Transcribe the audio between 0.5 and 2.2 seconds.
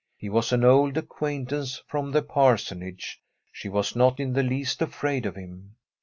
an old acquaintance from